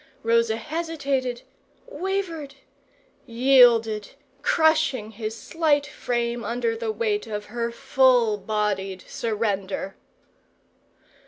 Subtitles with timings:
[0.23, 1.43] Rosa hesitated
[1.85, 2.55] wavered and
[3.35, 9.95] yielded, crushing his slight frame under the weight of her full bodied surrender.